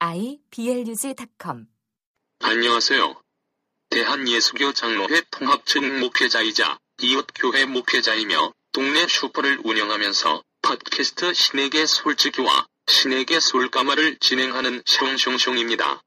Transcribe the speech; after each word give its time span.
iblog.com 0.00 1.66
안녕하세요. 2.40 3.20
대한예수교 3.90 4.72
장로회 4.72 5.22
통합측 5.32 5.84
목회자이자 5.98 6.78
이웃교회 7.02 7.64
목회자이며 7.64 8.52
동네 8.70 9.08
슈퍼를 9.08 9.60
운영하면서 9.64 10.44
팟캐스트 10.62 11.34
신에게 11.34 11.86
솔직히와 11.86 12.68
신에게 12.86 13.40
솔까마를 13.40 14.18
진행하는 14.20 14.82
숑숑숑입니다. 14.82 16.00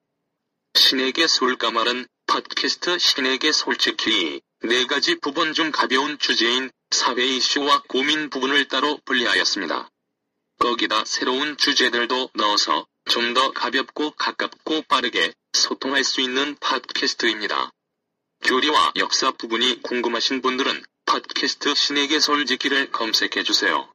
신에게 0.74 1.28
솔까말은 1.28 2.08
팟캐스트 2.28 2.98
신에게 2.98 3.52
솔직히 3.52 4.40
네 4.62 4.86
가지 4.86 5.16
부분 5.20 5.54
중 5.54 5.70
가벼운 5.72 6.18
주제인 6.18 6.72
사회 6.92 7.26
이슈와 7.26 7.84
고민 7.90 8.30
부분을 8.30 8.70
따로 8.70 9.02
분리하였습니다. 9.04 9.90
거기다 10.60 11.04
새로운 11.04 11.58
주제들도 11.58 12.30
넣어서 12.36 12.86
좀 13.06 13.34
더 13.34 13.52
가볍고 13.54 14.12
가깝고 14.12 14.84
빠르게 14.84 15.34
소통할 15.54 16.04
수 16.04 16.22
있는 16.22 16.56
팟캐스트입니다. 16.60 17.72
교리와 18.44 18.94
역사 18.98 19.32
부분이 19.32 19.82
궁금하신 19.82 20.42
분들은 20.42 20.84
팟캐스트 21.06 21.74
신에게 21.76 22.20
솔직히를 22.20 22.92
검색해 22.92 23.44
주세요. 23.44 23.90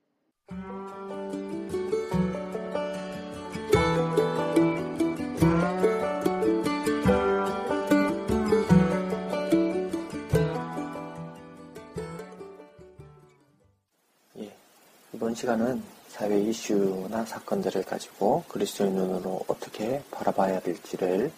예, 14.39 14.57
이번 15.13 15.35
시간은 15.35 15.96
사회 16.09 16.39
이슈나 16.41 17.25
사건들을 17.25 17.85
가지고 17.85 18.45
그리스도의 18.49 18.91
눈으로 18.91 19.45
어떻게 19.49 20.03
바라봐야 20.11 20.61
될지를 20.61 21.31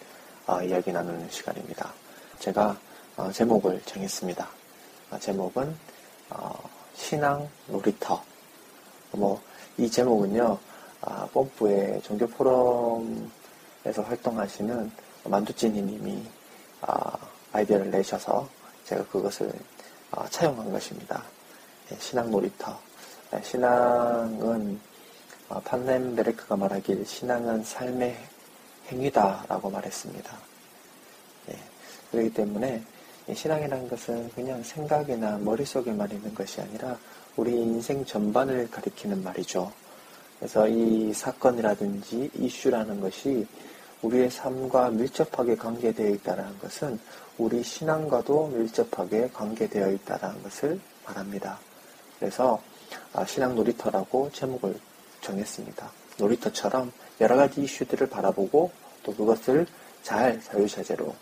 어, 0.47 0.61
이야기 0.61 0.91
나누는 0.91 1.29
시간입니다. 1.29 1.93
제가 2.39 2.77
어, 3.17 3.31
제목을 3.31 3.81
정했습니다. 3.85 4.47
어, 5.11 5.19
제목은 5.19 5.75
어, 6.29 6.69
신앙 6.95 7.47
놀이터. 7.67 8.23
뭐 9.11 9.49
이 9.79 9.89
제목은요, 9.89 10.59
아, 10.99 11.25
뽐뿌의 11.31 12.01
종교 12.01 12.27
포럼에서 12.27 14.01
활동하시는 14.05 14.91
만두찐이님이 15.23 16.21
아, 16.81 17.17
아이디어를 17.53 17.89
내셔서 17.89 18.45
제가 18.83 19.05
그것을 19.05 19.49
아, 20.11 20.27
차용한 20.27 20.69
것입니다. 20.73 21.23
예, 21.93 21.97
신앙 21.97 22.29
놀이터. 22.29 22.77
예, 23.31 23.41
신앙은 23.43 24.79
어, 25.49 25.59
판렘 25.63 26.15
베레크가 26.15 26.55
말하길 26.55 27.05
신앙은 27.05 27.63
삶의 27.63 28.17
행위다라고 28.87 29.69
말했습니다. 29.69 30.37
예, 31.49 31.59
그렇기 32.09 32.33
때문에 32.33 32.81
이 33.27 33.35
신앙이라는 33.35 33.87
것은 33.87 34.31
그냥 34.31 34.63
생각이나 34.63 35.37
머릿속에만 35.37 36.09
있는 36.09 36.33
것이 36.33 36.59
아니라 36.59 36.97
우리 37.35 37.51
인생 37.51 38.03
전반을 38.03 38.71
가리키는 38.71 39.23
말이죠. 39.23 39.71
그래서 40.39 40.67
이 40.67 41.13
사건이라든지 41.13 42.31
이슈라는 42.33 42.99
것이 42.99 43.45
우리의 44.01 44.31
삶과 44.31 44.89
밀접하게 44.89 45.55
관계되어 45.55 46.09
있다는 46.09 46.57
것은 46.59 46.99
우리 47.37 47.61
신앙과도 47.61 48.47
밀접하게 48.47 49.29
관계되어 49.31 49.91
있다는 49.91 50.41
것을 50.41 50.79
말합니다. 51.05 51.59
그래서 52.17 52.59
아, 53.13 53.25
신앙 53.25 53.55
놀이터라고 53.55 54.29
제목을 54.31 54.79
정했습니다. 55.21 55.91
놀이터처럼 56.17 56.91
여러 57.21 57.35
가지 57.35 57.63
이슈들을 57.63 58.07
바라보고 58.09 58.71
또 59.03 59.15
그것을 59.15 59.65
잘 60.03 60.41
자유자재로 60.41 61.13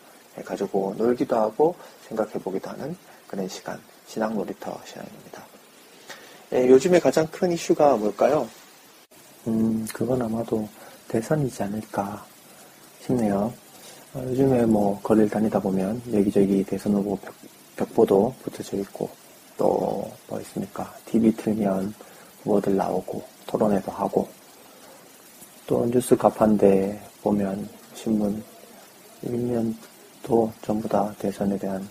가지고 0.45 0.94
놀기도 0.97 1.35
하고 1.35 1.75
생각해 2.07 2.33
보기도 2.33 2.69
하는 2.69 2.95
그런 3.28 3.47
시간, 3.47 3.79
신앙 4.07 4.35
놀이터 4.35 4.79
시간입니다. 4.85 5.45
예, 6.53 6.67
요즘에 6.67 7.00
가장 7.00 7.28
큰 7.28 7.51
이슈가 7.51 7.97
뭘까요? 7.97 8.47
음, 9.47 9.85
그건 9.94 10.22
아마도 10.22 10.67
대선이지 11.07 11.63
않을까 11.63 12.25
싶네요. 13.01 13.53
어, 14.13 14.23
요즘에 14.23 14.66
뭐 14.66 14.99
거리를 15.01 15.29
다니다 15.29 15.59
보면 15.59 16.01
여기저기 16.13 16.63
대선 16.63 16.94
후보 16.94 17.17
벽, 17.17 17.34
벽보도 17.75 18.34
붙여져 18.44 18.78
있고 18.78 19.09
또 19.57 20.09
뭐 20.37 20.41
있습니까? 20.41 20.93
TV 21.05 21.31
틀면 21.35 21.93
후보들 22.43 22.75
나오고 22.75 23.23
토론회도 23.47 23.91
하고 23.91 24.27
또 25.65 25.85
뉴스 25.89 26.15
가판대 26.15 26.99
보면 27.23 27.67
신문 27.95 28.43
일면도 29.23 30.51
전부 30.61 30.87
다 30.87 31.13
대선에 31.17 31.57
대한 31.57 31.87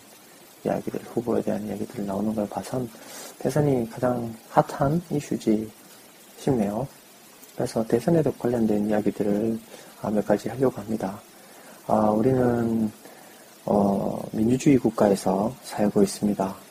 이야기들, 0.64 1.00
후보에 1.12 1.42
대한 1.42 1.66
이야기들 1.66 2.06
나오는 2.06 2.34
걸 2.34 2.48
봐선 2.48 2.88
대선이 3.38 3.90
가장 3.90 4.34
핫한 4.50 5.02
이슈지 5.10 5.68
싶네요. 6.38 6.86
그래서 7.54 7.84
대선에도 7.86 8.32
관련된 8.34 8.88
이야기들을 8.88 9.58
몇 10.12 10.26
가지 10.26 10.48
하려고 10.48 10.76
합니다. 10.80 11.20
아, 11.86 12.10
우리는 12.10 12.90
어, 13.64 14.22
민주주의 14.32 14.78
국가에서 14.78 15.52
살고 15.64 16.02
있습니다. 16.02 16.65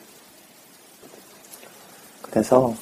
그래서 2.36 2.74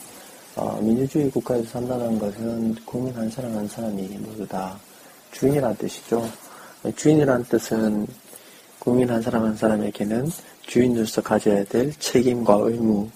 어, 0.57 0.81
민주주의 0.83 1.31
국가에서 1.31 1.65
산다는 1.69 2.19
것은 2.19 2.75
국민 2.85 3.15
한 3.15 3.31
사람 3.31 3.57
한 3.57 3.69
사람이 3.69 4.03
모두 4.19 4.45
다 4.49 4.77
주인이라는 5.31 5.77
뜻이죠. 5.77 6.29
주인이라는 6.97 7.45
뜻은 7.45 8.05
국민 8.81 9.09
한 9.09 9.23
사람 9.23 9.45
한 9.45 9.57
사람에게는 9.57 10.29
주인으로서 10.63 11.23
가져야 11.23 11.63
될 11.67 11.93
책임과 12.01 12.53
의무 12.63 13.09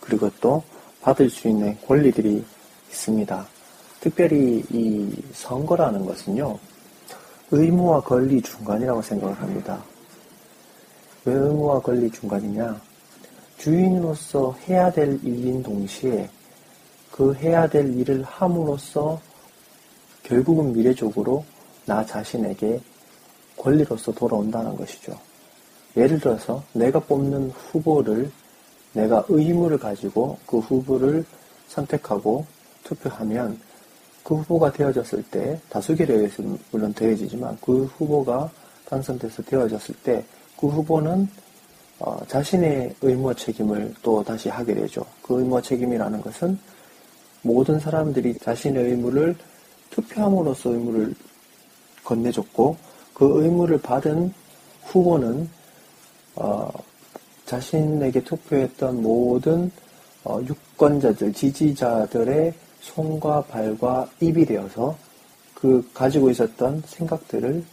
그리고 0.00 0.30
또 0.40 0.62
받을 1.02 1.28
수 1.28 1.46
있는 1.48 1.76
권리들이 1.86 2.42
있습니다. 2.88 3.46
특별히 4.00 4.64
이 4.70 5.14
선거라는 5.34 6.06
것은요, 6.06 6.58
의무와 7.50 8.00
권리 8.00 8.40
중간이라고 8.40 9.02
생각을 9.02 9.38
합니다. 9.38 9.78
왜 11.26 11.34
의무와 11.34 11.82
권리 11.82 12.10
중간이냐? 12.10 12.80
주인으로서 13.62 14.56
해야 14.66 14.90
될 14.90 15.20
일인 15.22 15.62
동시에 15.62 16.28
그 17.12 17.32
해야 17.34 17.68
될 17.68 17.94
일을 17.96 18.24
함으로써 18.24 19.20
결국은 20.24 20.72
미래적으로 20.72 21.44
나 21.86 22.04
자신에게 22.04 22.80
권리로서 23.56 24.10
돌아온다는 24.12 24.74
것이죠. 24.76 25.16
예를 25.96 26.18
들어서 26.18 26.62
내가 26.72 26.98
뽑는 26.98 27.50
후보를 27.50 28.32
내가 28.94 29.24
의무를 29.28 29.78
가지고 29.78 30.38
그 30.46 30.58
후보를 30.58 31.24
선택하고 31.68 32.44
투표하면 32.82 33.60
그 34.24 34.36
후보가 34.36 34.72
되어졌을 34.72 35.22
때 35.24 35.60
다수결에 35.68 36.14
의해서 36.14 36.42
물론 36.70 36.92
되어지지만 36.94 37.58
그 37.60 37.84
후보가 37.84 38.50
당선돼서 38.88 39.42
되어졌을 39.44 39.94
때 40.02 40.24
그 40.62 40.68
후보는 40.68 41.28
어, 42.04 42.18
자신의 42.26 42.96
의무와 43.00 43.34
책임을 43.34 43.94
또 44.02 44.24
다시 44.24 44.48
하게 44.48 44.74
되죠. 44.74 45.06
그 45.22 45.38
의무와 45.38 45.62
책임이라는 45.62 46.20
것은 46.20 46.58
모든 47.42 47.78
사람들이 47.78 48.38
자신의 48.38 48.84
의무를 48.84 49.36
투표함으로써 49.90 50.70
의무를 50.70 51.14
건네줬고 52.02 52.76
그 53.14 53.44
의무를 53.44 53.80
받은 53.80 54.34
후보는 54.82 55.48
어, 56.34 56.72
자신에게 57.46 58.24
투표했던 58.24 59.00
모든 59.00 59.70
어, 60.24 60.40
유권자들, 60.42 61.32
지지자들의 61.32 62.52
손과 62.80 63.42
발과 63.42 64.10
입이 64.20 64.44
되어서 64.44 64.96
그 65.54 65.88
가지고 65.94 66.30
있었던 66.30 66.82
생각들을 66.84 67.64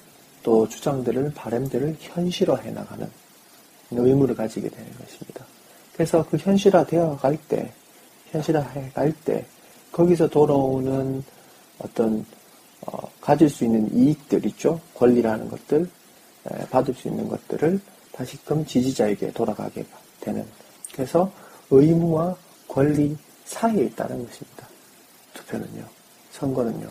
또 0.44 0.70
주장들을 0.70 1.34
바램들을 1.34 1.98
현실화해 2.00 2.70
나가는 2.70 3.10
의무를 3.92 4.36
가지게 4.36 4.70
되는 4.70 4.86
것입니다. 4.98 5.46
그래서 5.94 6.26
그 6.30 6.38
현실화 6.38 6.86
되어 6.86 7.18
갈 7.18 7.38
때, 7.48 7.72
현실화 8.32 8.62
해 8.62 8.90
갈 8.94 9.12
때, 9.26 9.46
거기서 9.92 10.28
돌아오는 10.30 11.24
어떤, 11.80 12.26
어, 12.82 13.10
가질 13.20 13.50
수 13.50 13.66
있는 13.66 13.90
이익들 13.94 14.46
있죠? 14.46 14.80
권리라는 14.96 15.50
것들, 15.50 15.90
받을 16.70 16.94
수 16.94 17.08
있는 17.08 17.28
것들을 17.28 17.80
다시금 18.12 18.66
지지자에게 18.66 19.32
돌아가게 19.34 19.86
되는 20.20 20.46
그래서 20.94 21.32
의무와 21.70 22.36
권리 22.68 23.16
사이에 23.46 23.84
있다는 23.84 24.26
것입니다. 24.26 24.68
투표는요. 25.34 25.84
선거는요. 26.32 26.90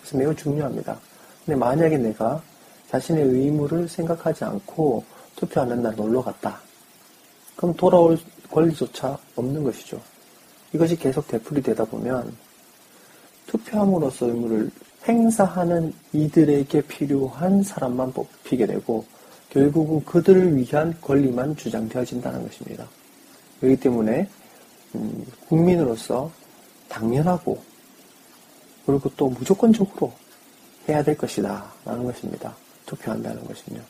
그래서 0.00 0.16
매우 0.16 0.34
중요합니다. 0.34 0.98
근데 1.44 1.56
만약에 1.56 1.98
내가 1.98 2.42
자신의 2.90 3.24
의무를 3.24 3.88
생각하지 3.88 4.44
않고 4.44 5.04
투표하는 5.38 5.82
날 5.82 5.94
놀러 5.94 6.20
갔다. 6.20 6.60
그럼 7.56 7.74
돌아올 7.74 8.18
권리조차 8.50 9.16
없는 9.36 9.62
것이죠. 9.62 10.00
이것이 10.72 10.96
계속 10.96 11.26
되풀이 11.28 11.62
되다 11.62 11.84
보면 11.84 12.36
투표함으로써 13.46 14.26
의무를 14.26 14.70
행사하는 15.06 15.94
이들에게 16.12 16.82
필요한 16.82 17.62
사람만 17.62 18.12
뽑히게 18.12 18.66
되고 18.66 19.04
결국은 19.50 20.04
그들을 20.04 20.56
위한 20.56 20.94
권리만 21.00 21.56
주장되어진다는 21.56 22.46
것입니다. 22.46 22.86
그렇기 23.60 23.80
때문에 23.80 24.28
음, 24.94 25.26
국민으로서 25.48 26.30
당연하고 26.88 27.62
그리고 28.84 29.10
또 29.16 29.28
무조건적으로 29.28 30.12
해야 30.88 31.02
될 31.02 31.16
것이다 31.16 31.72
라는 31.84 32.04
것입니다. 32.04 32.54
투표한다는 32.86 33.44
것은요. 33.46 33.80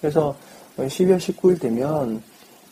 그래서 0.00 0.36
12월 0.76 1.18
19일 1.18 1.60
되면 1.60 2.22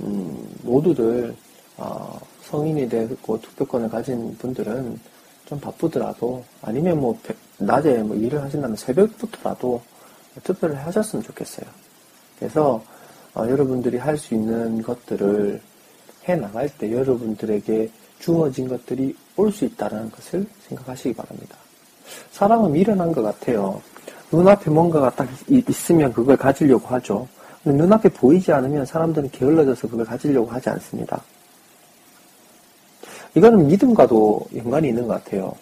음, 0.00 0.56
모두들 0.62 1.34
어, 1.76 2.18
성인이 2.42 2.88
되고 2.88 3.40
투표권을 3.40 3.88
가진 3.88 4.36
분들은 4.38 4.98
좀 5.46 5.60
바쁘더라도 5.60 6.44
아니면 6.62 7.00
뭐 7.00 7.18
낮에 7.58 8.02
뭐 8.02 8.16
일을 8.16 8.42
하신다면 8.42 8.76
새벽부터라도 8.76 9.80
투표를 10.42 10.76
하셨으면 10.86 11.22
좋겠어요. 11.22 11.66
그래서 12.38 12.82
어, 13.34 13.46
여러분들이 13.48 13.98
할 13.98 14.16
수 14.18 14.34
있는 14.34 14.82
것들을 14.82 15.60
해 16.28 16.36
나갈 16.36 16.68
때 16.68 16.92
여러분들에게 16.92 17.90
주어진 18.18 18.68
것들이 18.68 19.16
올 19.36 19.50
수 19.50 19.64
있다는 19.64 20.10
것을 20.10 20.46
생각하시기 20.68 21.14
바랍니다. 21.14 21.56
사람은 22.32 22.72
미련한 22.72 23.12
것 23.12 23.22
같아요. 23.22 23.80
눈앞에 24.30 24.70
뭔가가 24.70 25.10
딱 25.10 25.28
있으면 25.48 26.12
그걸 26.12 26.36
가지려고 26.36 26.86
하죠. 26.88 27.26
눈앞에 27.64 28.08
보이지 28.08 28.52
않으면 28.52 28.84
사람들은 28.86 29.30
게을러져서 29.30 29.88
그걸 29.88 30.04
가지려고 30.04 30.50
하지 30.50 30.68
않습니다. 30.70 31.22
이거는 33.34 33.66
믿음과도 33.66 34.46
연관이 34.56 34.88
있는 34.88 35.06
것 35.06 35.22
같아요. 35.22 35.54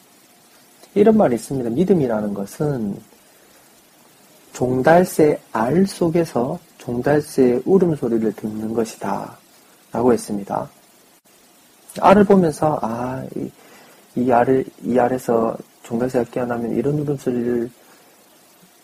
이런 0.94 1.16
말이 1.16 1.36
있습니다. 1.36 1.70
믿음이라는 1.70 2.34
것은 2.34 2.96
종달새 4.52 5.38
알 5.52 5.86
속에서 5.86 6.58
종달새의 6.78 7.62
울음소리를 7.64 8.32
듣는 8.32 8.74
것이다. 8.74 9.36
라고 9.92 10.12
했습니다. 10.12 10.68
알을 12.00 12.24
보면서, 12.24 12.78
아, 12.82 13.24
이, 13.36 13.50
이 14.16 14.30
알을, 14.30 14.64
이 14.82 14.98
알에서 14.98 15.56
종달새가 15.82 16.30
깨어나면 16.30 16.76
이런 16.76 16.98
울음소리를, 17.00 17.70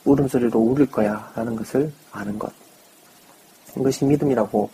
울음소리로 0.05 0.59
울을 0.59 0.87
거야. 0.87 1.31
라는 1.35 1.57
것을 1.57 1.93
아는 2.13 2.39
것. 2.39 2.53
이것이 3.77 4.05
믿음이라고 4.05 4.71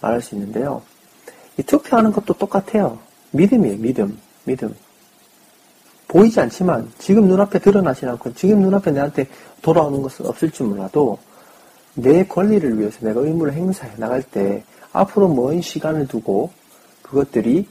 말할 0.00 0.20
수 0.20 0.34
있는데요. 0.34 0.82
이 1.56 1.62
투표하는 1.62 2.12
것도 2.12 2.34
똑같아요. 2.34 2.98
믿음이에요, 3.30 3.78
믿음. 3.78 4.18
믿음. 4.44 4.74
보이지 6.08 6.38
않지만 6.40 6.90
지금 6.98 7.26
눈앞에 7.26 7.58
드러나지 7.58 8.06
않고 8.06 8.34
지금 8.34 8.60
눈앞에 8.60 8.90
내한테 8.92 9.26
돌아오는 9.60 10.00
것은 10.02 10.26
없을지 10.26 10.62
몰라도 10.62 11.18
내 11.94 12.24
권리를 12.24 12.78
위해서 12.78 12.98
내가 13.00 13.20
의무를 13.20 13.52
행사해 13.54 13.94
나갈 13.96 14.22
때 14.22 14.62
앞으로 14.92 15.28
먼 15.28 15.60
시간을 15.60 16.06
두고 16.06 16.50
그것들이 17.02 17.68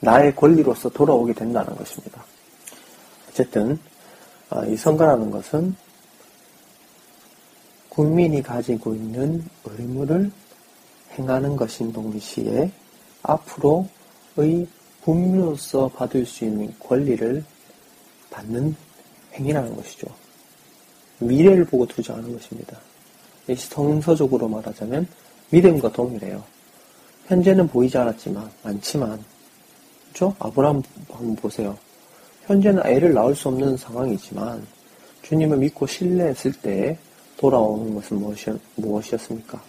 나의 0.00 0.34
권리로서 0.36 0.88
돌아오게 0.90 1.32
된다는 1.32 1.74
것입니다. 1.76 2.24
어쨌든 3.30 3.78
아, 4.50 4.64
이 4.66 4.76
선거라는 4.76 5.30
것은 5.30 5.74
국민이 7.92 8.42
가지고 8.42 8.94
있는 8.94 9.44
의무를 9.66 10.32
행하는 11.10 11.56
것인 11.56 11.92
동시에 11.92 12.70
앞으로의 13.22 14.66
국민으로서 15.02 15.88
받을 15.88 16.24
수 16.24 16.46
있는 16.46 16.74
권리를 16.80 17.44
받는 18.30 18.74
행위라는 19.34 19.76
것이죠. 19.76 20.06
미래를 21.18 21.66
보고 21.66 21.84
투자하는 21.84 22.32
것입니다. 22.32 22.78
성서적으로 23.54 24.48
말하자면 24.48 25.06
믿음과 25.50 25.92
동일해요. 25.92 26.42
현재는 27.26 27.68
보이지 27.68 27.98
않았지만 27.98 28.50
많지만 28.62 29.22
그렇죠? 30.04 30.34
아브라함 30.38 30.82
한번 31.10 31.36
보세요. 31.36 31.76
현재는 32.46 32.86
애를 32.86 33.12
낳을 33.12 33.34
수 33.34 33.48
없는 33.48 33.76
상황이지만 33.76 34.66
주님을 35.20 35.58
믿고 35.58 35.86
신뢰했을 35.86 36.52
때 36.54 36.96
돌아오는 37.42 37.92
것은 37.96 38.20
무엇이었, 38.76 39.20
습니까 39.20 39.60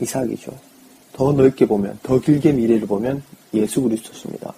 이삭이죠. 0.00 0.52
더 1.12 1.32
넓게 1.32 1.66
보면, 1.66 1.98
더 2.04 2.20
길게 2.20 2.52
미래를 2.52 2.86
보면 2.86 3.20
예수 3.52 3.82
그리스도십니다. 3.82 4.54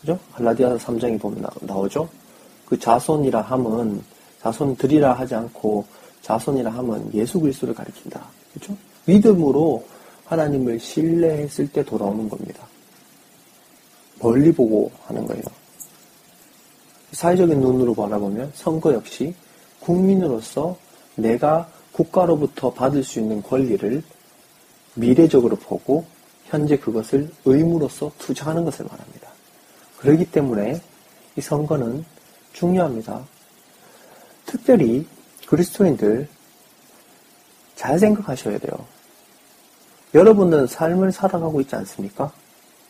그죠? 0.00 0.18
갈라디아 0.32 0.76
3장에 0.76 1.20
보면 1.20 1.46
나, 1.60 1.76
오죠 1.76 2.08
그 2.66 2.76
자손이라 2.76 3.42
함은 3.42 4.02
자손들이라 4.42 5.12
하지 5.12 5.36
않고 5.36 5.86
자손이라 6.22 6.70
함은 6.72 7.14
예수 7.14 7.38
그리스도를 7.38 7.74
가리킨다. 7.74 8.26
그죠? 8.52 8.76
믿음으로 9.06 9.86
하나님을 10.24 10.80
신뢰했을 10.80 11.70
때 11.70 11.84
돌아오는 11.84 12.28
겁니다. 12.28 12.66
멀리 14.18 14.50
보고 14.50 14.90
하는 15.04 15.24
거예요. 15.26 15.44
사회적인 17.12 17.60
눈으로 17.60 17.94
바라보면 17.94 18.50
선거 18.54 18.92
역시 18.92 19.32
국민으로서 19.78 20.76
내가 21.16 21.68
국가로부터 21.92 22.72
받을 22.72 23.04
수 23.04 23.20
있는 23.20 23.42
권리를 23.42 24.02
미래적으로 24.94 25.56
보고 25.56 26.04
현재 26.46 26.78
그것을 26.78 27.30
의무로서 27.44 28.12
투자하는 28.18 28.64
것을 28.64 28.84
말합니다. 28.84 29.28
그렇기 29.98 30.30
때문에 30.30 30.80
이 31.36 31.40
선거는 31.40 32.04
중요합니다. 32.52 33.24
특별히 34.46 35.06
그리스도인들 35.46 36.28
잘 37.74 37.98
생각하셔야 37.98 38.58
돼요. 38.58 38.72
여러분은 40.14 40.66
삶을 40.66 41.10
살아가고 41.10 41.60
있지 41.62 41.74
않습니까? 41.76 42.32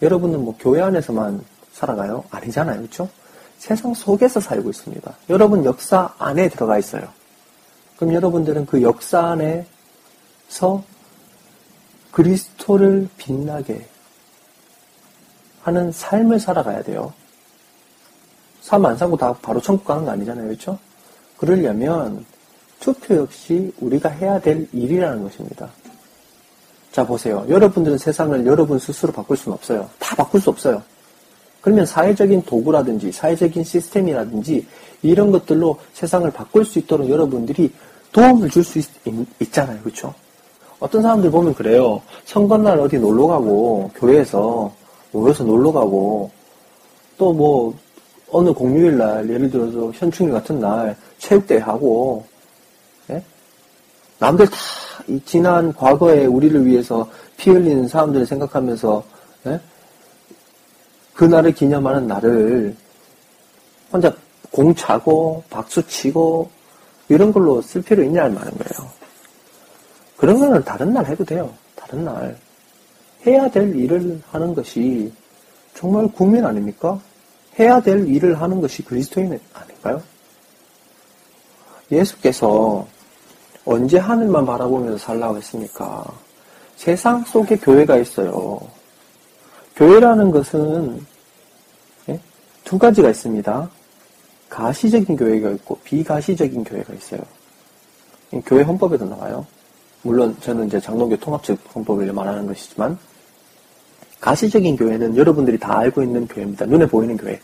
여러분은 0.03 0.45
뭐 0.45 0.55
교회 0.59 0.83
안에서만 0.83 1.43
살아가요? 1.73 2.25
아니잖아요. 2.31 2.79
그렇죠? 2.79 3.09
세상 3.59 3.95
속에서 3.95 4.41
살고 4.41 4.69
있습니다. 4.71 5.17
여러분 5.31 5.65
역사 5.65 6.15
안에 6.19 6.49
들어가 6.51 6.79
있어요. 6.79 7.09
그럼 7.97 8.15
여러분들은 8.15 8.67
그 8.67 8.83
역사 8.83 9.21
안에서 9.29 10.85
그리스도를 12.13 13.09
빛나게 13.17 13.87
하는 15.63 15.91
삶을 15.93 16.39
살아가야 16.39 16.83
돼요. 16.83 17.13
삶안 18.61 18.97
살고 18.97 19.17
다 19.17 19.33
바로 19.43 19.61
천국 19.61 19.85
가는 19.85 20.05
거 20.05 20.11
아니잖아요. 20.11 20.47
그렇죠? 20.47 20.79
그러려면 21.37 22.25
투표 22.81 23.17
역시 23.17 23.73
우리가 23.81 24.09
해야 24.09 24.39
될 24.41 24.69
일이라는 24.73 25.23
것입니다. 25.23 25.71
자, 26.93 27.05
보세요. 27.05 27.45
여러분들은 27.49 27.99
세상을 27.99 28.47
여러분 28.47 28.79
스스로 28.79 29.13
바꿀 29.13 29.37
수는 29.37 29.55
없어요. 29.55 29.91
다 29.99 30.15
바꿀 30.15 30.41
수 30.41 30.51
없어요. 30.51 30.83
그러면 31.65 31.87
사회적인 31.87 32.43
도구라든지 32.43 33.11
사회적인 33.11 33.65
시스템이라든지 33.65 34.67
이런 35.01 35.33
것들로 35.33 35.79
세상을 35.95 36.31
바꿀 36.31 36.63
수 36.67 36.79
있도록 36.79 37.09
여러분들이 37.09 37.73
도움을 38.13 38.51
줄 38.51 38.63
수 38.63 38.79
있잖아요. 39.41 39.81
그렇죠? 39.81 40.13
어떤 40.79 41.01
사람들 41.01 41.31
보면 41.31 41.55
그래요. 41.55 42.03
선거날 42.27 42.79
어디 42.79 42.99
놀러 42.99 43.27
가고 43.27 43.91
교회에서 43.95 44.71
모여서 45.11 45.43
놀러 45.43 45.73
가고 45.73 46.31
또 47.17 47.33
뭐 47.33 47.75
어느 48.31 48.53
공휴일 48.53 48.99
날 48.99 49.31
예를 49.31 49.51
들어서 49.51 49.91
현충일 49.95 50.33
같은 50.33 50.61
날 50.61 50.95
체육대회 51.19 51.61
하고 51.61 52.27
예? 53.09 53.23
남들 54.19 54.47
다 54.51 54.57
지난 55.25 55.73
과거에 55.73 56.27
우리를 56.27 56.67
위해서 56.67 57.09
피 57.39 57.51
흘리는 57.51 57.89
사람들을 57.89 58.27
생각하면서 58.27 59.05
예? 59.47 59.61
그 61.15 61.25
날을 61.25 61.53
기념하는 61.53 62.07
날을 62.07 62.77
혼자 63.93 64.13
공차고 64.51 65.45
박수치고 65.51 66.51
이런 67.09 67.33
걸로 67.33 67.61
쓸 67.63 67.83
필요 67.83 68.03
있냐는 68.03 68.35
말인 68.35 68.51
거예요. 68.53 68.91
그런 70.17 70.39
거는 70.39 70.65
다른 70.65 70.93
날 70.93 71.07
해도 71.07 71.25
돼요. 71.25 71.53
다른 71.75 72.05
날. 72.05 72.37
해야 73.27 73.49
될 73.51 73.75
일을 73.75 74.21
하는 74.31 74.55
것이 74.55 75.13
정말 75.75 76.09
국민 76.09 76.45
아닙니까? 76.45 77.01
해야 77.59 77.81
될 77.81 78.07
일을 78.09 78.41
하는 78.41 78.61
것이 78.61 78.83
그리스도인 78.83 79.39
아닌가요? 79.53 80.03
예수께서 81.91 82.87
언제 83.65 83.99
하늘만 83.99 84.45
바라보면서 84.45 84.99
살라고 84.99 85.37
했습니까? 85.39 86.05
세상 86.77 87.25
속에 87.25 87.57
교회가 87.57 87.97
있어요. 87.97 88.61
교회라는 89.77 90.31
것은 90.31 91.05
예? 92.09 92.21
두 92.65 92.79
가지가 92.79 93.11
있습니다. 93.11 93.71
가시적인 94.49 95.17
교회가 95.17 95.51
있고 95.51 95.79
비가시적인 95.85 96.65
교회가 96.65 96.95
있어요. 96.95 97.21
교회 98.47 98.63
헌법에도 98.63 99.05
나와요. 99.05 99.47
물론 100.03 100.37
저는 100.41 100.67
이제 100.67 100.79
장로교 100.81 101.17
통합적 101.17 101.59
헌법을 101.75 102.13
말하는 102.13 102.47
것이지만 102.47 102.99
가시적인 104.21 104.77
교회는 104.77 105.17
여러분들이 105.17 105.59
다 105.59 105.79
알고 105.79 106.03
있는 106.03 106.27
교회입니다. 106.27 106.67
눈에 106.67 106.87
보이는 106.87 107.17
교회. 107.17 107.41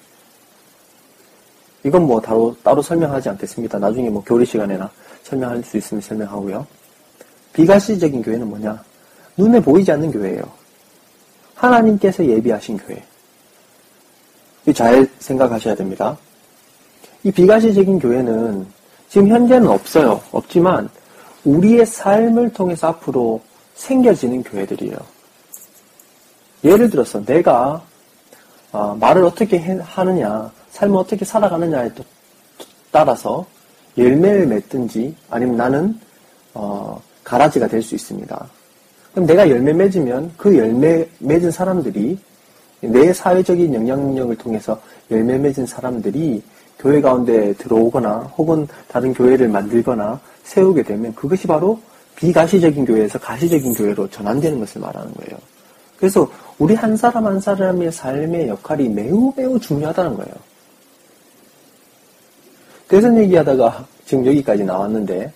이건 1.84 2.06
뭐 2.06 2.20
따로, 2.20 2.54
따로 2.62 2.82
설명하지 2.82 3.30
않겠습니다. 3.30 3.78
나중에 3.78 4.10
뭐 4.10 4.22
교리 4.24 4.44
시간에나 4.44 4.90
설명할 5.22 5.62
수 5.64 5.78
있으면 5.78 6.00
설명하고요. 6.00 6.66
비가시적인 7.52 8.22
교회는 8.22 8.48
뭐냐? 8.48 8.82
눈에 9.36 9.60
보이지 9.60 9.90
않는 9.92 10.12
교회예요. 10.12 10.59
하나님께서 11.60 12.24
예비하신 12.24 12.78
교회. 12.78 13.02
잘 14.74 15.08
생각하셔야 15.18 15.74
됩니다. 15.74 16.16
이 17.22 17.30
비가시적인 17.30 17.98
교회는 17.98 18.66
지금 19.08 19.28
현재는 19.28 19.68
없어요. 19.68 20.22
없지만 20.32 20.88
우리의 21.44 21.84
삶을 21.84 22.52
통해서 22.52 22.88
앞으로 22.88 23.40
생겨지는 23.74 24.42
교회들이에요. 24.44 24.96
예를 26.64 26.88
들어서 26.88 27.24
내가 27.24 27.82
어, 28.72 28.96
말을 29.00 29.24
어떻게 29.24 29.58
하느냐, 29.58 30.50
삶을 30.70 30.96
어떻게 30.96 31.24
살아가느냐에 31.24 31.90
따라서 32.92 33.44
열매를 33.98 34.46
맺든지 34.46 35.16
아니면 35.28 35.56
나는 35.56 36.00
어, 36.54 37.02
가라지가 37.24 37.66
될 37.66 37.82
수 37.82 37.94
있습니다. 37.94 38.48
그럼 39.12 39.26
내가 39.26 39.48
열매 39.48 39.72
맺으면 39.72 40.32
그 40.36 40.56
열매 40.56 41.06
맺은 41.18 41.50
사람들이 41.50 42.18
내 42.80 43.12
사회적인 43.12 43.74
영향력을 43.74 44.36
통해서 44.36 44.80
열매 45.10 45.36
맺은 45.38 45.66
사람들이 45.66 46.42
교회 46.78 47.00
가운데 47.00 47.52
들어오거나 47.54 48.32
혹은 48.38 48.66
다른 48.88 49.12
교회를 49.12 49.48
만들거나 49.48 50.18
세우게 50.44 50.82
되면 50.84 51.14
그것이 51.14 51.46
바로 51.46 51.78
비가시적인 52.16 52.84
교회에서 52.86 53.18
가시적인 53.18 53.74
교회로 53.74 54.08
전환되는 54.08 54.58
것을 54.60 54.80
말하는 54.80 55.12
거예요. 55.14 55.38
그래서 55.98 56.30
우리 56.58 56.74
한 56.74 56.96
사람 56.96 57.26
한 57.26 57.38
사람의 57.38 57.92
삶의 57.92 58.48
역할이 58.48 58.88
매우 58.88 59.32
매우 59.36 59.58
중요하다는 59.58 60.16
거예요. 60.16 60.34
대선 62.88 63.16
얘기하다가 63.18 63.86
지금 64.06 64.26
여기까지 64.26 64.64
나왔는데 64.64 65.32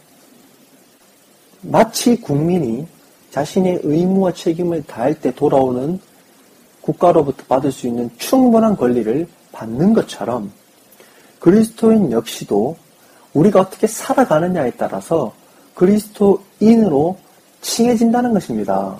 마치 1.60 2.20
국민이 2.20 2.86
자신의 3.34 3.80
의무와 3.82 4.32
책임을 4.32 4.84
다할 4.84 5.12
때 5.20 5.34
돌아오는 5.34 5.98
국가로부터 6.80 7.42
받을 7.48 7.72
수 7.72 7.88
있는 7.88 8.08
충분한 8.16 8.76
권리를 8.76 9.26
받는 9.50 9.92
것처럼 9.92 10.52
그리스도인 11.40 12.12
역시도 12.12 12.76
우리가 13.32 13.62
어떻게 13.62 13.88
살아가느냐에 13.88 14.70
따라서 14.78 15.32
그리스도인으로 15.74 17.16
칭해진다는 17.60 18.34
것입니다. 18.34 18.96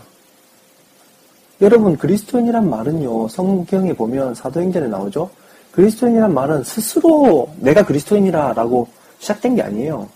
여러분, 1.61 1.97
그리스도인이란 1.97 2.69
말은요, 2.69 3.29
성경에 3.29 3.93
보면 3.93 4.35
사도행전에 4.35 4.89
나오죠? 4.89 5.31
그리스도인이란 5.71 6.35
말은 6.35 6.65
스스로 6.65 7.49
내가 7.61 7.85
그리스도인이라 7.85 8.55
라고 8.55 8.89
시작된 9.21 9.55
게 9.55 9.63
아니에요. 9.63 10.09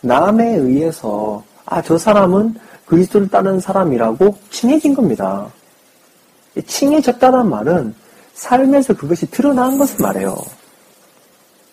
남에 0.00 0.54
의해서, 0.54 1.44
아, 1.66 1.82
저 1.82 1.98
사람은 1.98 2.54
그리스도를 2.86 3.28
따르는 3.28 3.60
사람이라고 3.60 4.36
칭해진 4.50 4.94
겁니다. 4.94 5.46
칭해졌다는 6.66 7.50
말은 7.50 7.94
삶에서 8.34 8.94
그것이 8.94 9.30
드러난 9.30 9.76
것을 9.76 9.96
말해요. 10.00 10.36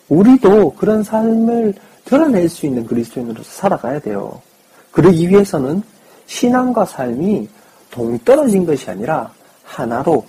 우리도 0.08 0.74
그런 0.74 1.02
삶을 1.02 1.74
드러낼 2.04 2.48
수 2.48 2.66
있는 2.66 2.86
그리스도인으로서 2.86 3.48
살아가야 3.50 4.00
돼요. 4.00 4.40
그러기 4.90 5.28
위해서는 5.28 5.82
신앙과 6.26 6.84
삶이 6.84 7.48
동떨어진 7.90 8.66
것이 8.66 8.90
아니라 8.90 9.32
하나로 9.62 10.26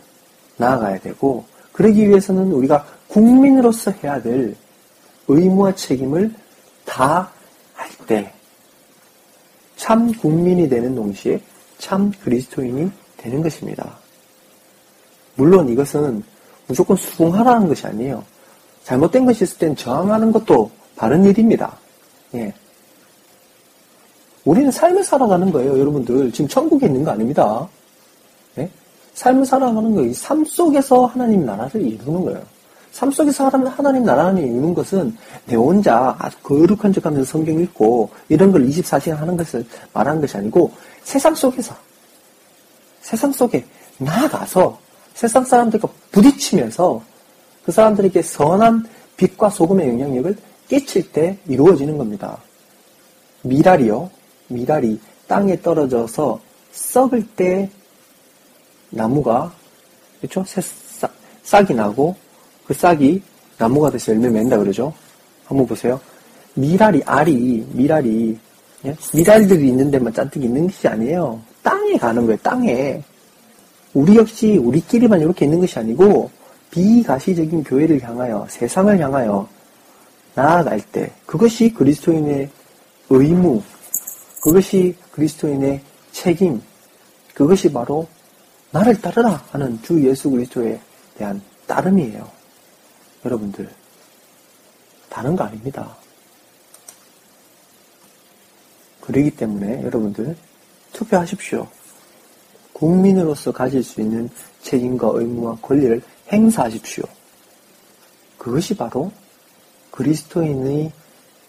나아가야 0.57 0.99
되고, 0.99 1.43
그러기 1.73 2.07
위해서는 2.07 2.51
우리가 2.51 2.85
국민으로서 3.07 3.91
해야 4.03 4.21
될 4.21 4.55
의무와 5.27 5.75
책임을 5.75 6.33
다 6.85 7.35
할 7.75 7.89
때, 8.07 8.33
참 9.85 10.11
국민이 10.13 10.67
되는 10.67 10.95
동시에 10.95 11.39
참 11.77 12.11
그리스도인이 12.23 12.89
되는 13.17 13.43
것입니다. 13.43 13.95
물론 15.35 15.69
이것은 15.69 16.23
무조건 16.65 16.97
수긍하라는 16.97 17.67
것이 17.67 17.85
아니에요. 17.85 18.23
잘못된 18.83 19.27
것이 19.27 19.43
있을 19.43 19.59
땐 19.59 19.75
저항하는 19.75 20.31
것도 20.31 20.71
바른 20.95 21.23
일입니다. 21.23 21.77
예. 22.33 22.51
우리는 24.43 24.71
삶을 24.71 25.03
살아가는 25.03 25.51
거예요, 25.51 25.77
여러분들. 25.77 26.31
지금 26.31 26.47
천국에 26.47 26.87
있는 26.87 27.03
거 27.03 27.11
아닙니다. 27.11 27.69
예? 28.57 28.67
삶을 29.13 29.45
살아가는 29.45 29.93
거예요. 29.93 30.11
삶 30.13 30.43
속에서 30.45 31.05
하나님 31.05 31.45
나라를 31.45 31.79
이루는 31.79 32.25
거예요. 32.25 32.41
삶 32.95 33.11
속에서 33.11 33.49
하나님 33.49 34.05
나라를 34.05 34.41
이루는 34.41 34.73
것은 34.73 35.17
내 35.47 35.55
혼자 35.55 36.15
아주 36.17 36.37
거룩한 36.41 36.93
척 36.93 37.05
하면서 37.05 37.29
성경 37.29 37.59
읽고 37.59 38.09
이런 38.29 38.53
걸 38.53 38.65
24시간 38.67 39.17
하는 39.17 39.35
것을 39.35 39.65
말하는 39.91 40.21
것이 40.21 40.37
아니고 40.37 40.71
세상 41.03 41.35
속에서 41.35 41.75
세상 43.01 43.33
속에 43.33 43.65
나아가서 43.97 44.79
세상 45.13 45.43
사람들과 45.43 45.89
부딪히면서 46.13 47.03
그 47.65 47.73
사람들에게 47.73 48.21
선한 48.21 48.87
빛과 49.17 49.49
소금의 49.49 49.89
영향력을 49.89 50.37
끼칠 50.69 51.11
때 51.11 51.37
이루어지는 51.49 51.97
겁니다. 51.97 52.37
미랄이요. 53.41 54.09
미랄이 54.47 55.01
땅에 55.27 55.59
떨어져서 55.61 56.39
썩을 56.71 57.27
때 57.35 57.69
나무가 58.89 59.51
그렇죠? 60.21 60.45
싹, 60.47 61.13
싹이 61.43 61.73
나고 61.73 62.23
그 62.67 62.73
싹이 62.73 63.21
나무가 63.57 63.89
돼서 63.89 64.11
열매 64.11 64.29
맺는다 64.29 64.57
그러죠. 64.57 64.93
한번 65.45 65.65
보세요. 65.65 65.99
미랄이 66.55 67.03
알이 67.05 67.67
미랄이 67.73 68.37
예? 68.85 68.95
미랄들이 69.13 69.67
있는 69.67 69.91
데만 69.91 70.13
잔뜩 70.13 70.43
있는 70.43 70.67
것이 70.67 70.87
아니에요. 70.87 71.39
땅에 71.63 71.97
가는 71.97 72.25
거예요. 72.25 72.37
땅에 72.41 73.01
우리 73.93 74.15
역시 74.15 74.57
우리끼리만 74.57 75.21
이렇게 75.21 75.45
있는 75.45 75.59
것이 75.59 75.79
아니고 75.79 76.29
비가시적인 76.71 77.63
교회를 77.63 78.01
향하여 78.01 78.45
세상을 78.49 78.99
향하여 78.99 79.47
나아갈 80.33 80.81
때 80.91 81.11
그것이 81.25 81.73
그리스도인의 81.73 82.49
의무, 83.09 83.61
그것이 84.43 84.95
그리스도인의 85.11 85.81
책임, 86.11 86.61
그것이 87.33 87.71
바로 87.71 88.05
나를 88.71 88.99
따르라 88.99 89.41
하는 89.51 89.81
주 89.81 90.05
예수 90.05 90.29
그리스도에 90.29 90.79
대한 91.17 91.41
따름이에요. 91.65 92.34
여러분들, 93.25 93.69
다른 95.09 95.35
거 95.35 95.43
아닙니다. 95.43 95.97
그러기 99.01 99.31
때문에 99.31 99.83
여러분들 99.83 100.37
투표하십시오. 100.93 101.67
국민으로서 102.73 103.51
가질 103.51 103.83
수 103.83 104.01
있는 104.01 104.29
책임과 104.61 105.11
의무와 105.13 105.57
권리를 105.61 106.01
행사하십시오. 106.31 107.03
그것이 108.37 108.75
바로 108.75 109.11
그리스도인이 109.91 110.91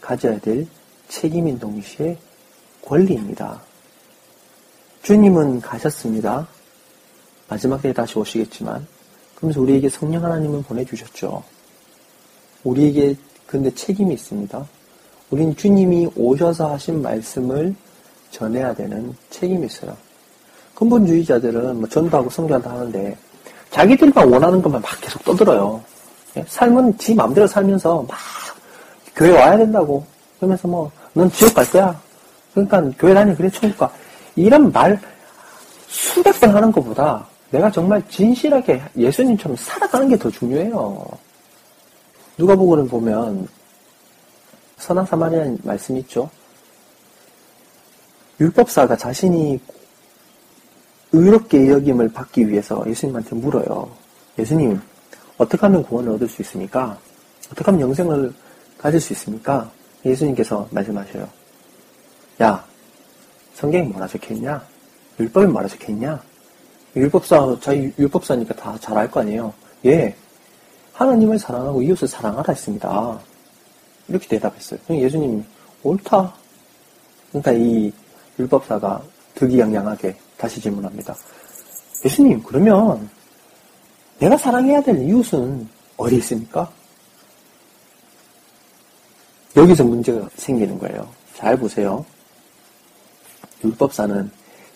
가져야 0.00 0.38
될 0.38 0.66
책임인 1.09 1.59
동시에 1.59 2.16
권리입니다. 2.83 3.61
주님은 5.02 5.61
가셨습니다. 5.61 6.47
마지막 7.49 7.83
때에 7.83 7.92
다시 7.92 8.18
오시겠지만, 8.18 8.87
그러면서 9.35 9.61
우리에게 9.61 9.88
성령 9.88 10.25
하나님을 10.25 10.62
보내주셨죠. 10.62 11.42
우리에게 12.65 13.17
근데 13.47 13.73
책임이 13.75 14.15
있습니다. 14.15 14.67
우린 15.31 15.55
주님이 15.57 16.09
오셔서 16.17 16.73
하신 16.73 17.03
말씀을 17.03 17.75
전해야 18.31 18.75
되는 18.75 19.15
책임이 19.31 19.67
있어요. 19.67 19.97
근본주의자들은 20.75 21.79
뭐 21.81 21.89
전도하고 21.89 22.29
성교한다 22.31 22.71
하는데 22.71 23.17
자기들만 23.71 24.31
원하는 24.31 24.61
것만 24.63 24.81
막 24.83 24.91
계속 25.01 25.25
떠들어요. 25.25 25.83
예? 26.37 26.45
삶은 26.47 26.99
지 26.99 27.15
마음대로 27.15 27.47
살면서 27.47 28.05
막 28.09 28.17
교회 29.15 29.31
와야 29.33 29.57
된다고. 29.57 30.05
그러면서 30.39 30.69
뭐, 30.69 30.91
넌 31.15 31.31
지옥 31.31 31.55
갈 31.55 31.65
거야. 31.71 31.99
그러니까 32.53 32.83
교회 32.99 33.15
다니 33.15 33.35
그래 33.35 33.49
천국 33.51 33.79
가. 33.79 33.93
이런 34.35 34.71
말 34.71 35.01
수백 35.89 36.39
번 36.41 36.55
하는 36.55 36.71
것보다 36.71 37.27
내가 37.51 37.71
정말 37.71 38.03
진실하게 38.11 38.83
예수님처럼 38.97 39.57
살아가는 39.57 40.09
게 40.09 40.17
더 40.17 40.31
중요해요. 40.31 41.07
누가복음을 42.38 42.88
보면 42.88 43.49
선한 44.78 45.07
사마리아는 45.07 45.59
말씀이 45.62 46.00
있죠. 46.00 46.28
율법사가 48.40 48.97
자신이 48.97 49.59
의롭게 51.12 51.71
여김을 51.71 52.12
받기 52.12 52.49
위해서 52.49 52.85
예수님한테 52.87 53.35
물어요. 53.37 53.90
예수님, 54.38 54.78
어떻게 55.38 55.61
하면 55.62 55.83
구원을 55.83 56.12
얻을 56.12 56.28
수 56.28 56.43
있습니까? 56.43 56.99
어떻게 57.47 57.64
하면 57.64 57.81
영생을 57.81 58.35
가질 58.76 59.00
수 59.00 59.14
있습니까? 59.14 59.71
예수님께서 60.05 60.69
말씀하셔요. 60.71 61.26
야, 62.43 62.62
성경이 63.55 63.87
뭐라 63.88 64.07
적혀있냐? 64.07 64.62
율법이 65.19 65.47
뭐라 65.47 65.69
적혀있냐? 65.69 66.23
율법사, 66.95 67.57
자기 67.62 67.93
율법사니까 67.99 68.55
다 68.55 68.76
잘 68.78 68.99
알 68.99 69.11
거 69.11 69.21
아니에요? 69.21 69.52
예, 69.87 70.14
하나님을 70.97 71.38
사랑하고 71.38 71.83
이웃을 71.83 72.09
사랑하라 72.09 72.45
했습니다. 72.49 73.21
이렇게 74.09 74.26
대답했어요. 74.29 74.81
그러니까 74.85 75.07
예수님 75.07 75.45
옳다. 75.83 76.35
그러니까 77.29 77.53
이 77.53 77.93
율법사가 78.38 79.03
득이양양하게 79.35 80.17
다시 80.38 80.61
질문합니다. 80.61 81.15
예수님 82.05 82.43
그러면 82.43 83.11
내가 84.19 84.38
사랑해야 84.38 84.83
될 84.83 85.07
이웃은 85.07 85.69
어디 85.99 86.17
있습니까? 86.17 86.71
여기서 89.55 89.85
문제가 89.85 90.29
생기는 90.37 90.79
거예요. 90.79 91.09
잘 91.35 91.59
보세요. 91.59 92.05
율법사는 93.62 94.31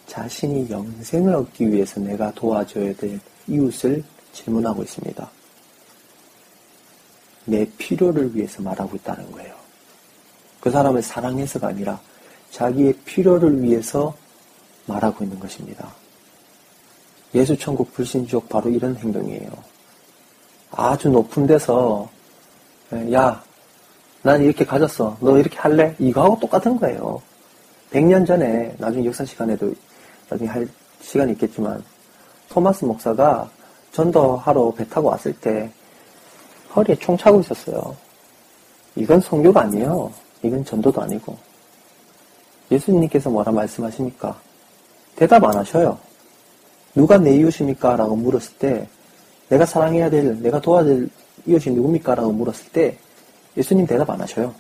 자신이 0.06 0.70
영생을 0.70 1.34
얻기 1.34 1.70
위해서 1.70 2.00
내가 2.00 2.30
도와줘야 2.32 2.94
될 2.94 3.20
이웃을 3.46 4.04
질문하고 4.32 4.82
있습니다. 4.82 5.30
내 7.50 7.68
필요를 7.78 8.34
위해서 8.34 8.62
말하고 8.62 8.96
있다는 8.96 9.30
거예요. 9.32 9.54
그 10.60 10.70
사람을 10.70 11.02
사랑해서가 11.02 11.68
아니라 11.68 12.00
자기의 12.50 12.94
필요를 13.04 13.62
위해서 13.62 14.14
말하고 14.86 15.24
있는 15.24 15.38
것입니다. 15.38 15.88
예수천국 17.34 17.92
불신지옥 17.92 18.48
바로 18.48 18.70
이런 18.70 18.96
행동이에요. 18.96 19.50
아주 20.70 21.08
높은 21.08 21.46
데서 21.46 22.08
예, 22.92 23.12
야, 23.12 23.42
난 24.22 24.42
이렇게 24.42 24.64
가졌어. 24.64 25.16
너 25.20 25.38
이렇게 25.38 25.56
할래? 25.58 25.94
이거하고 25.98 26.38
똑같은 26.38 26.76
거예요. 26.76 27.20
100년 27.92 28.26
전에 28.26 28.74
나중에 28.78 29.06
역사 29.06 29.24
시간에도 29.24 29.72
나중에 30.28 30.48
할 30.48 30.68
시간이 31.00 31.32
있겠지만 31.32 31.82
토마스 32.48 32.84
목사가 32.84 33.48
전도하러 33.92 34.72
배 34.76 34.88
타고 34.88 35.08
왔을 35.08 35.32
때 35.32 35.70
허리에 36.74 36.96
총 36.96 37.16
차고 37.16 37.40
있었어요. 37.40 37.96
이건 38.96 39.20
성교가 39.20 39.62
아니에요. 39.62 40.12
이건 40.42 40.64
전도도 40.64 41.00
아니고. 41.02 41.36
예수님께서 42.70 43.30
뭐라 43.30 43.52
말씀하십니까? 43.52 44.40
대답 45.16 45.44
안 45.44 45.56
하셔요. 45.56 45.98
누가 46.94 47.18
내 47.18 47.36
이웃입니까? 47.36 47.96
라고 47.96 48.16
물었을 48.16 48.56
때, 48.58 48.88
내가 49.48 49.66
사랑해야 49.66 50.10
될, 50.10 50.40
내가 50.40 50.60
도와야 50.60 50.84
될 50.84 51.08
이웃이 51.46 51.74
누굽니까? 51.74 52.14
라고 52.14 52.32
물었을 52.32 52.70
때, 52.70 52.98
예수님 53.56 53.86
대답 53.86 54.10
안 54.10 54.20
하셔요. 54.20 54.54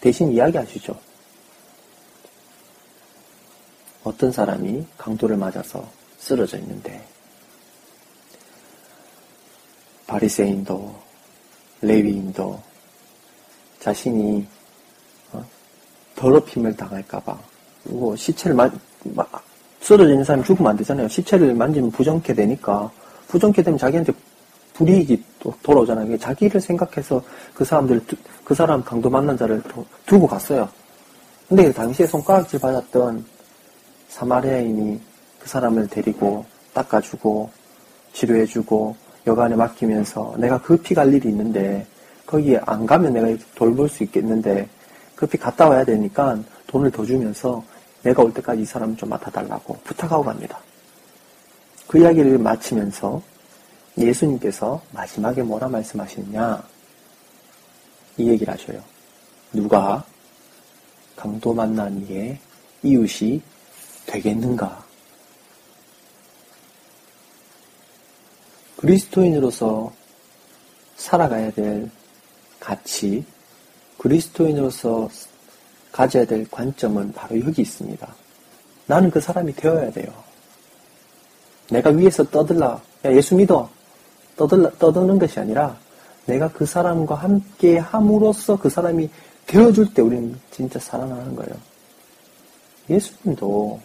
대신 0.00 0.32
이야기하시죠. 0.32 0.96
어떤 4.04 4.32
사람이 4.32 4.86
강도를 4.98 5.36
맞아서 5.36 5.86
쓰러져 6.18 6.58
있는데, 6.58 7.02
바리새인도 10.06 10.94
레위인도 11.80 12.60
자신이 13.80 14.46
어, 15.32 15.44
더럽힘을 16.16 16.76
당할까봐 16.76 17.38
이거 17.86 18.16
시체를 18.16 18.56
만, 18.56 18.72
쓰러져 19.80 20.10
있는 20.10 20.24
사람이 20.24 20.44
죽으면 20.44 20.70
안 20.70 20.76
되잖아요. 20.78 21.08
시체를 21.08 21.54
만지면 21.54 21.90
부정케 21.90 22.32
되니까 22.32 22.90
부정케 23.28 23.62
되면 23.62 23.78
자기한테 23.78 24.12
불이익이 24.72 25.22
또 25.40 25.54
돌아오잖아요. 25.62 26.18
자기를 26.18 26.60
생각해서 26.60 27.22
그 27.52 27.64
사람들 27.64 28.00
그 28.44 28.54
사람 28.54 28.82
강도 28.82 29.10
만난 29.10 29.36
자를 29.36 29.62
두고 30.06 30.26
갔어요. 30.26 30.68
근데 31.48 31.64
그 31.64 31.72
당시에 31.72 32.06
손가락질 32.06 32.58
받았던 32.58 33.24
사마리아인이 34.08 35.00
그 35.38 35.48
사람을 35.48 35.88
데리고 35.88 36.44
닦아주고 36.72 37.50
치료해주고 38.14 38.96
여간에 39.26 39.56
맡기면서 39.56 40.34
내가 40.38 40.60
급히 40.60 40.94
갈 40.94 41.12
일이 41.12 41.28
있는데 41.28 41.86
거기에 42.26 42.60
안 42.66 42.86
가면 42.86 43.12
내가 43.12 43.44
돌볼 43.54 43.88
수 43.88 44.02
있겠는데 44.04 44.68
급히 45.14 45.38
갔다 45.38 45.68
와야 45.68 45.84
되니까 45.84 46.38
돈을 46.66 46.90
더 46.90 47.04
주면서 47.04 47.64
내가 48.02 48.22
올 48.22 48.32
때까지 48.34 48.62
이 48.62 48.64
사람 48.64 48.96
좀 48.96 49.08
맡아달라고 49.08 49.78
부탁하고 49.84 50.22
갑니다. 50.22 50.58
그 51.86 51.98
이야기를 51.98 52.38
마치면서 52.38 53.22
예수님께서 53.96 54.82
마지막에 54.92 55.42
뭐라 55.42 55.68
말씀하시느냐 55.68 56.62
이 58.18 58.28
얘기를 58.28 58.52
하셔요. 58.52 58.82
누가 59.52 60.04
강도 61.16 61.54
만난 61.54 62.04
이에 62.08 62.38
이웃이 62.82 63.40
되겠는가? 64.06 64.83
그리스도인으로서 68.76 69.92
살아가야 70.96 71.50
될 71.52 71.90
가치, 72.60 73.24
그리스도인으로서 73.98 75.08
가져야 75.92 76.24
될 76.24 76.48
관점은 76.50 77.12
바로 77.12 77.40
여기 77.40 77.62
있습니다. 77.62 78.14
나는 78.86 79.10
그 79.10 79.20
사람이 79.20 79.54
되어야 79.54 79.90
돼요. 79.92 80.12
내가 81.70 81.90
위에서 81.90 82.24
떠들라. 82.24 82.80
야, 83.04 83.12
예수 83.12 83.34
믿어. 83.34 83.70
떠들라, 84.36 84.70
떠드는 84.78 85.18
것이 85.18 85.38
아니라 85.38 85.78
내가 86.26 86.50
그 86.50 86.66
사람과 86.66 87.14
함께 87.14 87.78
함으로써 87.78 88.58
그 88.58 88.68
사람이 88.68 89.08
되어줄 89.46 89.94
때 89.94 90.02
우리는 90.02 90.38
진짜 90.50 90.78
사랑하는 90.78 91.36
거예요. 91.36 91.54
예수님도 92.90 93.80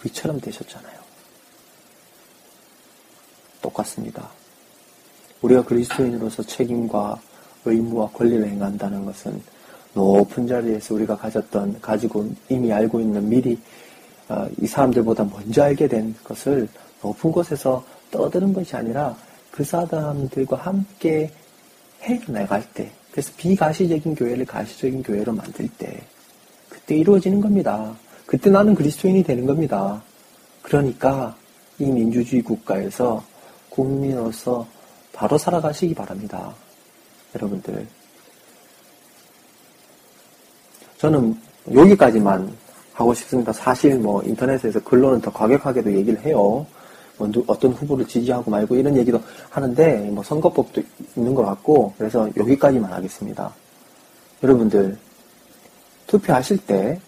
우리처럼 0.00 0.40
되셨잖아요. 0.40 0.99
똑같습니다. 3.60 4.28
우리가 5.42 5.64
그리스도인으로서 5.64 6.42
책임과 6.42 7.20
의무와 7.64 8.10
권리를 8.10 8.46
행한다는 8.48 9.04
것은 9.04 9.40
높은 9.94 10.46
자리에서 10.46 10.94
우리가 10.94 11.16
가졌던 11.16 11.80
가지고 11.80 12.28
이미 12.48 12.72
알고 12.72 13.00
있는 13.00 13.28
미리 13.28 13.58
어, 14.28 14.46
이 14.60 14.66
사람들보다 14.66 15.24
먼저 15.24 15.64
알게 15.64 15.88
된 15.88 16.14
것을 16.22 16.68
높은 17.02 17.32
곳에서 17.32 17.84
떠드는 18.10 18.52
것이 18.52 18.76
아니라 18.76 19.16
그 19.50 19.64
사람들과 19.64 20.56
함께 20.56 21.30
해나갈 22.02 22.64
때 22.72 22.90
그래서 23.10 23.32
비가시적인 23.36 24.14
교회를 24.14 24.46
가시적인 24.46 25.02
교회로 25.02 25.32
만들 25.32 25.68
때 25.78 26.00
그때 26.68 26.96
이루어지는 26.96 27.40
겁니다. 27.40 27.94
그때 28.24 28.48
나는 28.50 28.74
그리스도인이 28.74 29.24
되는 29.24 29.44
겁니다. 29.44 30.00
그러니까 30.62 31.34
이 31.80 31.86
민주주의 31.86 32.42
국가에서 32.42 33.24
국민으로서 33.84 34.66
바로 35.12 35.38
살아가시기 35.38 35.94
바랍니다. 35.94 36.52
여러분들. 37.34 37.86
저는 40.98 41.34
여기까지만 41.72 42.52
하고 42.92 43.14
싶습니다. 43.14 43.52
사실 43.52 43.98
뭐 43.98 44.22
인터넷에서 44.22 44.80
글로는 44.80 45.20
더 45.20 45.32
과격하게도 45.32 45.92
얘기를 45.94 46.20
해요. 46.20 46.66
뭐 47.16 47.30
어떤 47.46 47.72
후보를 47.72 48.06
지지하고 48.06 48.50
말고 48.50 48.76
이런 48.76 48.96
얘기도 48.96 49.20
하는데 49.50 50.10
뭐 50.10 50.22
선거법도 50.22 50.82
있는 51.16 51.34
것 51.34 51.44
같고 51.44 51.94
그래서 51.96 52.28
여기까지만 52.36 52.92
하겠습니다. 52.92 53.52
여러분들 54.42 54.98
투표하실 56.06 56.58
때 56.66 57.00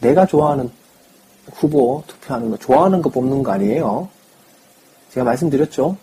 내가 0.00 0.26
좋아하는 0.26 0.70
후보 1.52 2.02
투표하는 2.06 2.50
거 2.50 2.56
좋아하는 2.58 3.02
거 3.02 3.10
뽑는 3.10 3.42
거 3.42 3.52
아니에요. 3.52 4.08
제가 5.10 5.24
말씀드렸죠. 5.24 5.96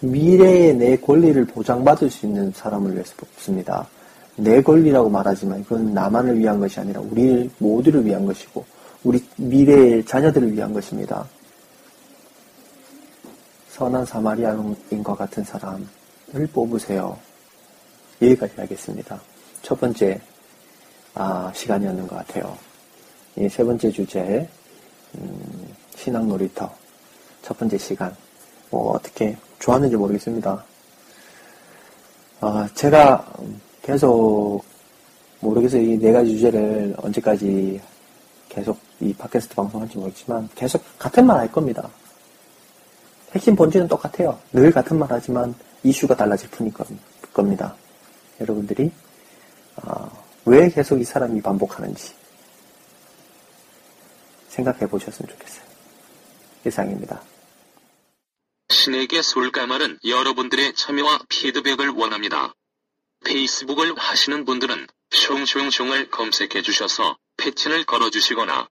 미래의 0.00 0.74
내 0.74 0.96
권리를 0.96 1.44
보장받을 1.46 2.10
수 2.10 2.26
있는 2.26 2.52
사람을 2.52 2.94
위해서 2.94 3.14
뽑습니다. 3.16 3.88
내 4.36 4.62
권리라고 4.62 5.08
말하지만 5.08 5.64
그건 5.64 5.92
나만을 5.92 6.38
위한 6.38 6.60
것이 6.60 6.78
아니라 6.78 7.00
우리 7.00 7.50
모두를 7.58 8.04
위한 8.06 8.24
것이고 8.24 8.64
우리 9.02 9.24
미래의 9.36 10.04
자녀들을 10.04 10.52
위한 10.52 10.72
것입니다. 10.72 11.26
선한 13.70 14.06
사마리아인과 14.06 15.14
같은 15.16 15.44
사람을 15.44 16.46
뽑으세요. 16.52 17.18
여기까지 18.22 18.54
하겠습니다. 18.56 19.20
첫 19.62 19.78
번째 19.80 20.20
아, 21.14 21.50
시간이었는 21.54 22.06
것 22.06 22.16
같아요. 22.16 22.56
예, 23.38 23.48
세 23.48 23.64
번째 23.64 23.90
주제 23.90 24.48
음, 25.16 25.74
신앙 25.96 26.28
놀이터 26.28 26.72
첫 27.42 27.56
번째 27.58 27.78
시간 27.78 28.14
뭐 28.70 28.92
어떻게 28.92 29.36
좋았는지 29.58 29.96
모르겠습니다. 29.96 30.64
아, 32.40 32.68
제가 32.74 33.26
계속 33.82 34.62
모르겠어요. 35.40 35.82
이 35.82 35.98
네 35.98 36.12
가지 36.12 36.30
주제를 36.32 36.94
언제까지 36.98 37.80
계속 38.48 38.78
이 39.00 39.12
팟캐스트 39.14 39.54
방송할지 39.54 39.98
모르겠지만 39.98 40.48
계속 40.54 40.82
같은 40.98 41.26
말 41.26 41.38
할 41.38 41.50
겁니다. 41.50 41.88
핵심 43.32 43.54
본질은 43.54 43.88
똑같아요. 43.88 44.38
늘 44.52 44.70
같은 44.70 44.98
말 44.98 45.08
하지만 45.10 45.54
이슈가 45.82 46.16
달라질 46.16 46.48
뿐일 46.50 46.72
겁니다. 47.32 47.74
여러분들이 48.40 48.90
아, 49.76 50.08
왜 50.44 50.68
계속 50.70 51.00
이 51.00 51.04
사람이 51.04 51.40
반복하는지 51.42 52.12
생각해 54.48 54.86
보셨으면 54.86 55.28
좋겠어요. 55.30 55.62
이상입니다. 56.66 57.20
신에게 58.70 59.22
솔까말은 59.22 59.98
여러분들의 60.04 60.74
참여와 60.74 61.20
피드백을 61.28 61.88
원합니다. 61.90 62.54
페이스북을 63.24 63.96
하시는 63.96 64.44
분들은 64.44 64.86
숑숑숑을 65.10 66.10
검색해 66.10 66.62
주셔서 66.62 67.16
페친을 67.38 67.84
걸어 67.84 68.10
주시거나 68.10 68.68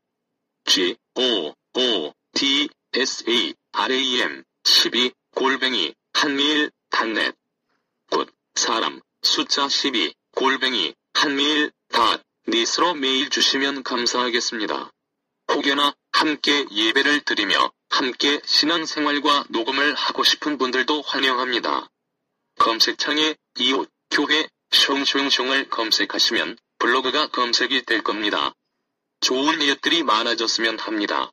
G 0.66 0.96
O 1.16 1.54
O 1.74 2.14
D 2.34 2.70
S 2.94 3.24
A 3.28 3.54
R 3.74 3.94
A 3.94 4.22
M 4.22 4.44
12 4.64 5.12
골뱅이 5.34 5.94
한메일 6.13 6.72
dot 6.89 7.12
net 7.12 7.36
good 8.12 8.32
사람 8.56 9.02
숫자 9.24 9.68
12 9.68 10.14
골뱅이 10.32 10.94
한메일 11.13 11.72
dot 11.89 12.22
net으로 12.48 12.93
메일 12.94 13.30
주시면 13.30 13.84
감사하겠습니다. 13.84 14.92
혹여나 15.52 15.94
함께 16.12 16.66
예배를 16.72 17.22
드리며 17.22 17.72
함께 17.89 18.41
신앙생활과 18.45 19.45
녹음을 19.50 19.95
하고 19.95 20.23
싶은 20.23 20.58
분들도 20.58 21.02
환영합니다. 21.02 21.89
검색창에 22.60 23.36
이웃, 23.60 23.89
교회, 24.12 24.47
숑숑숑을 24.71 25.69
검색하시면 25.69 26.58
블로그가 26.80 27.28
검색이 27.28 27.84
될 27.84 28.04
겁니다. 28.04 28.54
좋은 29.21 29.62
이웃들이 29.62 30.04
많아졌으면 30.04 30.80
합니다. 30.80 31.32